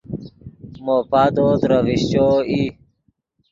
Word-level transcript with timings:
مو 0.83 0.95
پادو 1.09 1.45
ترے 1.61 1.79
ڤیشچو 1.85 2.27
ای 2.49 2.61